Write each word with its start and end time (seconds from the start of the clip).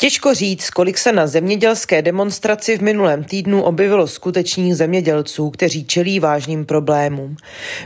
Těžko 0.00 0.34
říct, 0.34 0.70
kolik 0.70 0.98
se 0.98 1.12
na 1.12 1.26
zemědělské 1.26 2.02
demonstraci 2.02 2.78
v 2.78 2.82
minulém 2.82 3.24
týdnu 3.24 3.62
objevilo 3.62 4.06
skutečných 4.06 4.76
zemědělců, 4.76 5.50
kteří 5.50 5.84
čelí 5.84 6.20
vážným 6.20 6.64
problémům. 6.64 7.36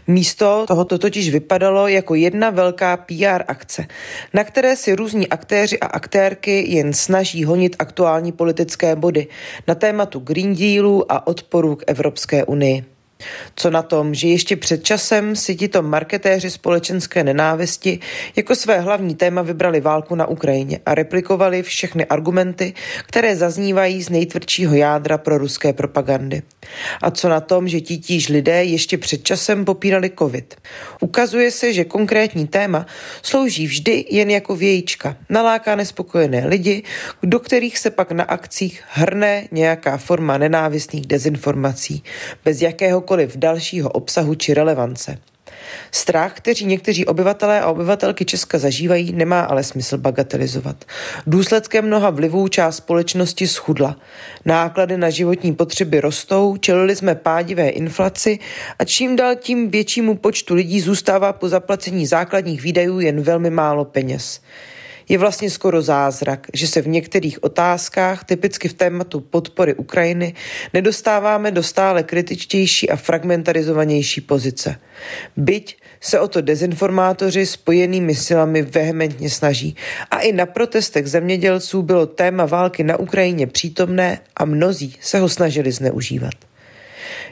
Místo 0.06 0.64
tohoto 0.68 0.98
totiž 0.98 1.30
vypadalo 1.30 1.88
jako 1.88 2.14
jedna 2.14 2.50
velká 2.50 2.96
PR 2.96 3.42
akce, 3.48 3.86
na 4.34 4.44
které 4.44 4.76
si 4.76 4.94
různí 4.94 5.28
aktéři 5.28 5.80
a 5.80 5.86
aktérky 5.86 6.74
jen 6.74 6.92
snaží 6.92 7.44
honit 7.44 7.76
aktuální 7.78 8.32
politické 8.32 8.96
body 8.96 9.26
na 9.68 9.74
tématu 9.74 10.18
Green 10.18 10.54
Dealu 10.54 11.12
a 11.12 11.26
odporu 11.26 11.76
k 11.76 11.84
Evropské 11.86 12.44
unii. 12.44 12.93
Co 13.56 13.70
na 13.70 13.82
tom, 13.82 14.14
že 14.14 14.28
ještě 14.28 14.56
před 14.56 14.84
časem 14.84 15.36
si 15.36 15.56
tito 15.56 15.82
marketéři 15.82 16.50
společenské 16.50 17.24
nenávisti 17.24 17.98
jako 18.36 18.54
své 18.54 18.80
hlavní 18.80 19.14
téma 19.14 19.42
vybrali 19.42 19.80
válku 19.80 20.14
na 20.14 20.26
Ukrajině 20.26 20.80
a 20.86 20.94
replikovali 20.94 21.62
všechny 21.62 22.04
argumenty, 22.04 22.74
které 23.06 23.36
zaznívají 23.36 24.02
z 24.02 24.08
nejtvrdšího 24.08 24.74
jádra 24.74 25.18
pro 25.18 25.38
ruské 25.38 25.72
propagandy. 25.72 26.42
A 27.02 27.10
co 27.10 27.28
na 27.28 27.40
tom, 27.40 27.68
že 27.68 27.80
titíž 27.80 28.28
lidé 28.28 28.64
ještě 28.64 28.98
před 28.98 29.24
časem 29.24 29.64
popírali 29.64 30.10
covid. 30.18 30.54
Ukazuje 31.00 31.50
se, 31.50 31.72
že 31.72 31.84
konkrétní 31.84 32.46
téma 32.46 32.86
slouží 33.22 33.66
vždy 33.66 34.04
jen 34.10 34.30
jako 34.30 34.56
vějíčka, 34.56 35.16
naláká 35.28 35.76
nespokojené 35.76 36.46
lidi, 36.46 36.82
do 37.22 37.40
kterých 37.40 37.78
se 37.78 37.90
pak 37.90 38.12
na 38.12 38.24
akcích 38.24 38.82
hrne 38.88 39.48
nějaká 39.52 39.96
forma 39.96 40.38
nenávistných 40.38 41.06
dezinformací, 41.06 42.02
bez 42.44 42.62
jakéhokoliv 42.62 43.13
jakéhokoliv 43.20 43.36
dalšího 43.36 43.90
obsahu 43.90 44.34
či 44.34 44.54
relevance. 44.54 45.18
Strach, 45.90 46.32
který 46.36 46.66
někteří 46.66 47.06
obyvatelé 47.06 47.60
a 47.60 47.70
obyvatelky 47.70 48.24
Česka 48.24 48.58
zažívají, 48.58 49.12
nemá 49.12 49.40
ale 49.40 49.64
smysl 49.64 49.98
bagatelizovat. 49.98 50.84
Důsledkem 51.26 51.86
mnoha 51.86 52.10
vlivů 52.10 52.48
část 52.48 52.76
společnosti 52.76 53.46
schudla. 53.48 53.96
Náklady 54.44 54.96
na 54.96 55.10
životní 55.10 55.54
potřeby 55.54 56.00
rostou, 56.00 56.56
čelili 56.56 56.96
jsme 56.96 57.14
pádivé 57.14 57.68
inflaci 57.68 58.38
a 58.78 58.84
čím 58.84 59.16
dál 59.16 59.34
tím 59.36 59.70
většímu 59.70 60.16
počtu 60.16 60.54
lidí 60.54 60.80
zůstává 60.80 61.32
po 61.32 61.48
zaplacení 61.48 62.06
základních 62.06 62.62
výdajů 62.62 63.00
jen 63.00 63.22
velmi 63.22 63.50
málo 63.50 63.84
peněz. 63.84 64.40
Je 65.08 65.18
vlastně 65.18 65.50
skoro 65.50 65.82
zázrak, 65.82 66.46
že 66.54 66.66
se 66.66 66.82
v 66.82 66.88
některých 66.88 67.44
otázkách, 67.44 68.24
typicky 68.24 68.68
v 68.68 68.74
tématu 68.74 69.20
podpory 69.20 69.74
Ukrajiny, 69.74 70.34
nedostáváme 70.74 71.50
do 71.50 71.62
stále 71.62 72.02
kritičtější 72.02 72.90
a 72.90 72.96
fragmentarizovanější 72.96 74.20
pozice. 74.20 74.76
Byť 75.36 75.76
se 76.00 76.20
o 76.20 76.28
to 76.28 76.40
dezinformátoři 76.40 77.46
spojenými 77.46 78.14
silami 78.14 78.62
vehementně 78.62 79.30
snaží. 79.30 79.76
A 80.10 80.20
i 80.20 80.32
na 80.32 80.46
protestech 80.46 81.06
zemědělců 81.06 81.82
bylo 81.82 82.06
téma 82.06 82.46
války 82.46 82.84
na 82.84 82.96
Ukrajině 82.96 83.46
přítomné 83.46 84.20
a 84.36 84.44
mnozí 84.44 84.96
se 85.00 85.18
ho 85.18 85.28
snažili 85.28 85.72
zneužívat. 85.72 86.34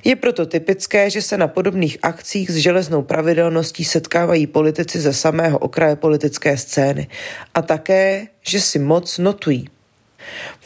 Je 0.05 0.17
proto 0.17 0.47
typické, 0.47 1.11
že 1.11 1.23
se 1.23 1.37
na 1.37 1.48
podobných 1.48 1.98
akcích 2.03 2.51
s 2.51 2.57
železnou 2.57 3.03
pravidelností 3.03 3.85
setkávají 3.85 4.47
politici 4.47 5.01
ze 5.01 5.12
samého 5.12 5.59
okraje 5.59 5.97
politické 5.97 6.57
scény 6.57 7.09
a 7.55 7.62
také, 7.62 8.29
že 8.43 8.61
si 8.61 8.79
moc 8.79 9.19
notují. 9.19 9.81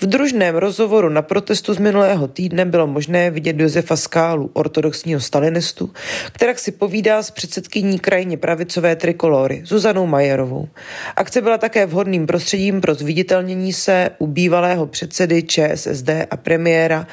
V 0.01 0.07
družném 0.07 0.57
rozhovoru 0.57 1.09
na 1.09 1.23
protestu 1.23 1.75
z 1.75 1.79
minulého 1.79 2.29
týdne 2.29 2.65
bylo 2.65 2.87
možné 2.87 3.31
vidět 3.31 3.61
Josefa 3.61 3.97
Skálu, 3.97 4.51
ortodoxního 4.53 5.21
stalinistu, 5.21 5.91
která 6.33 6.55
si 6.55 6.73
povídá 6.73 7.23
s 7.23 7.31
předsedkyní 7.31 7.99
krajně 7.99 8.37
pravicové 8.37 8.97
trikolory 8.97 9.63
Zuzanou 9.65 10.07
Majerovou. 10.07 10.69
Akce 11.17 11.43
byla 11.43 11.59
také 11.59 11.87
vhodným 11.87 12.27
prostředím 12.27 12.81
pro 12.81 12.95
zviditelnění 12.95 13.73
se 13.73 14.11
u 14.19 14.27
bývalého 14.27 14.87
předsedy 14.87 15.43
ČSSD 15.43 16.11
a 16.31 16.37
premiéra 16.37 17.07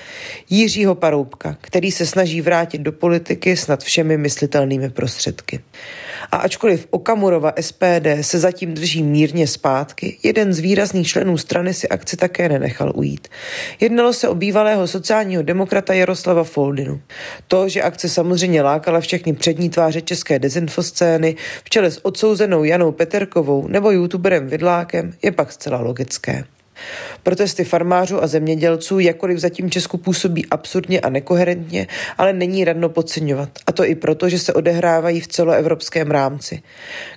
Jiřího 0.49 0.95
Paroubka, 0.95 1.57
který 1.61 1.91
se 1.91 2.05
snaží 2.05 2.41
vrátit 2.41 2.81
do 2.81 2.91
politiky 2.91 3.57
snad 3.57 3.83
všemi 3.83 4.17
myslitelnými 4.17 4.89
prostředky. 4.89 5.59
A 6.31 6.37
ačkoliv 6.37 6.87
Okamurova 6.89 7.53
SPD 7.59 8.07
se 8.21 8.39
zatím 8.39 8.73
drží 8.73 9.03
mírně 9.03 9.47
zpátky, 9.47 10.17
jeden 10.23 10.53
z 10.53 10.59
výrazných 10.59 11.07
členů 11.07 11.37
strany 11.37 11.73
si 11.73 11.89
akci 11.89 12.17
také 12.33 12.49
nenechal 12.49 12.91
ujít. 12.95 13.27
Jednalo 13.79 14.13
se 14.13 14.29
o 14.29 14.35
bývalého 14.35 14.87
sociálního 14.87 15.43
demokrata 15.43 15.93
Jaroslava 15.93 16.43
Foldinu. 16.43 17.01
To, 17.47 17.69
že 17.69 17.81
akce 17.81 18.09
samozřejmě 18.09 18.61
lákala 18.61 18.99
všechny 18.99 19.33
přední 19.33 19.69
tváře 19.69 20.01
české 20.01 20.39
dezinfoscény 20.39 21.35
v 21.63 21.69
čele 21.69 21.91
s 21.91 22.05
odsouzenou 22.05 22.63
Janou 22.63 22.91
Peterkovou 22.91 23.67
nebo 23.67 23.91
youtuberem 23.91 24.47
Vidlákem, 24.47 25.13
je 25.23 25.31
pak 25.31 25.51
zcela 25.51 25.81
logické. 25.81 26.43
Protesty 27.23 27.63
farmářů 27.63 28.23
a 28.23 28.27
zemědělců 28.27 28.99
jakkoliv 28.99 29.39
zatím 29.39 29.71
Česku 29.71 29.97
působí 29.97 30.45
absurdně 30.45 30.99
a 30.99 31.09
nekoherentně, 31.09 31.87
ale 32.17 32.33
není 32.33 32.65
radno 32.65 32.89
podceňovat. 32.89 33.49
A 33.67 33.71
to 33.71 33.85
i 33.85 33.95
proto, 33.95 34.29
že 34.29 34.39
se 34.39 34.53
odehrávají 34.53 35.21
v 35.21 35.27
celoevropském 35.27 36.11
rámci. 36.11 36.61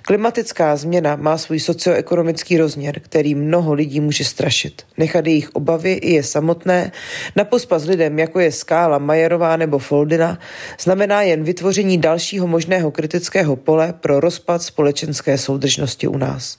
Klimatická 0.01 0.75
změna 0.75 1.15
má 1.15 1.37
svůj 1.37 1.59
socioekonomický 1.59 2.57
rozměr, 2.57 2.99
který 2.99 3.35
mnoho 3.35 3.73
lidí 3.73 3.99
může 3.99 4.23
strašit. 4.23 4.81
Nechat 4.97 5.27
jejich 5.27 5.49
obavy 5.49 5.93
i 5.93 6.13
je 6.13 6.23
samotné, 6.23 6.91
na 7.35 7.43
pospas 7.43 7.85
lidem, 7.85 8.19
jako 8.19 8.39
je 8.39 8.51
Skála, 8.51 8.97
Majerová 8.97 9.57
nebo 9.57 9.79
Foldina, 9.79 10.39
znamená 10.79 11.21
jen 11.21 11.43
vytvoření 11.43 11.97
dalšího 11.97 12.47
možného 12.47 12.91
kritického 12.91 13.55
pole 13.55 13.93
pro 13.93 14.19
rozpad 14.19 14.61
společenské 14.61 15.37
soudržnosti 15.37 16.07
u 16.07 16.17
nás. 16.17 16.57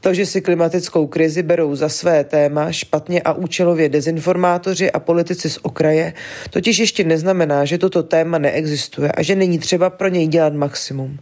To, 0.00 0.14
že 0.14 0.26
si 0.26 0.40
klimatickou 0.40 1.06
krizi 1.06 1.42
berou 1.42 1.74
za 1.74 1.88
své 1.88 2.24
téma 2.24 2.72
špatně 2.72 3.22
a 3.22 3.32
účelově 3.32 3.88
dezinformátoři 3.88 4.92
a 4.92 5.00
politici 5.00 5.50
z 5.50 5.58
okraje, 5.62 6.12
totiž 6.50 6.78
ještě 6.78 7.04
neznamená, 7.04 7.64
že 7.64 7.78
toto 7.78 8.02
téma 8.02 8.38
neexistuje 8.38 9.12
a 9.12 9.22
že 9.22 9.34
není 9.34 9.58
třeba 9.58 9.90
pro 9.90 10.08
něj 10.08 10.26
dělat 10.26 10.52
maximum. 10.52 11.18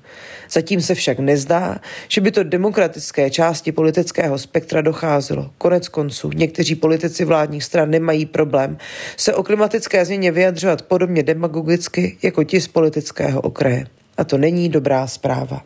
Zatím 0.50 0.80
se 0.80 0.94
však 0.94 1.18
nezdá, 1.18 1.80
že 2.08 2.20
by 2.20 2.30
to 2.30 2.42
demokratické 2.42 3.30
části 3.30 3.72
politického 3.72 4.38
spektra 4.38 4.80
docházelo. 4.80 5.50
Konec 5.58 5.88
konců, 5.88 6.30
někteří 6.34 6.74
politici 6.74 7.24
vládních 7.24 7.64
stran 7.64 7.90
nemají 7.90 8.26
problém 8.26 8.78
se 9.16 9.34
o 9.34 9.42
klimatické 9.42 10.04
změně 10.04 10.32
vyjadřovat 10.32 10.82
podobně 10.82 11.22
demagogicky 11.22 12.18
jako 12.22 12.44
ti 12.44 12.60
z 12.60 12.68
politického 12.68 13.40
okraje. 13.40 13.86
A 14.16 14.24
to 14.24 14.38
není 14.38 14.68
dobrá 14.68 15.06
zpráva. 15.06 15.62